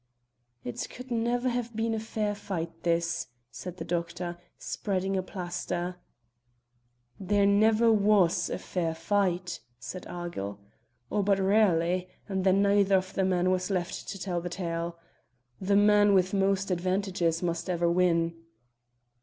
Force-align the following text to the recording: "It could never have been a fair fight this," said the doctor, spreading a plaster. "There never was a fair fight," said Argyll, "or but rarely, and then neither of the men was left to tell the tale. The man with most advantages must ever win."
"It 0.63 0.87
could 0.89 1.11
never 1.11 1.47
have 1.47 1.75
been 1.75 1.93
a 1.93 1.99
fair 1.99 2.33
fight 2.33 2.81
this," 2.81 3.27
said 3.51 3.77
the 3.77 3.85
doctor, 3.85 4.39
spreading 4.57 5.15
a 5.15 5.21
plaster. 5.21 5.97
"There 7.19 7.45
never 7.45 7.91
was 7.91 8.49
a 8.49 8.57
fair 8.57 8.95
fight," 8.95 9.59
said 9.77 10.07
Argyll, 10.07 10.59
"or 11.11 11.23
but 11.23 11.37
rarely, 11.37 12.09
and 12.27 12.43
then 12.43 12.63
neither 12.63 12.97
of 12.97 13.13
the 13.13 13.23
men 13.23 13.51
was 13.51 13.69
left 13.69 14.07
to 14.09 14.17
tell 14.17 14.41
the 14.41 14.49
tale. 14.49 14.97
The 15.59 15.75
man 15.75 16.15
with 16.15 16.33
most 16.33 16.71
advantages 16.71 17.43
must 17.43 17.69
ever 17.69 17.87
win." 17.87 18.33